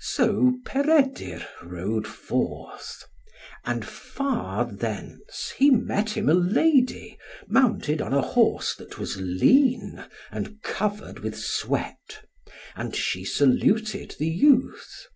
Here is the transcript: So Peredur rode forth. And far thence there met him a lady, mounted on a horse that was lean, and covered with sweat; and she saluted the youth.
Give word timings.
So 0.00 0.58
Peredur 0.64 1.46
rode 1.62 2.08
forth. 2.08 3.04
And 3.64 3.86
far 3.86 4.64
thence 4.64 5.54
there 5.60 5.70
met 5.70 6.10
him 6.16 6.28
a 6.28 6.34
lady, 6.34 7.16
mounted 7.46 8.02
on 8.02 8.12
a 8.12 8.20
horse 8.20 8.74
that 8.74 8.98
was 8.98 9.18
lean, 9.20 10.04
and 10.32 10.60
covered 10.62 11.20
with 11.20 11.38
sweat; 11.38 12.26
and 12.74 12.96
she 12.96 13.24
saluted 13.24 14.16
the 14.18 14.26
youth. 14.26 15.06